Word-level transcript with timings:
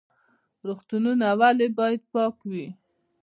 روغتونونه 0.67 1.27
ولې 1.39 1.67
باید 1.77 2.01
پاک 2.13 2.35
وي؟ 2.49 2.67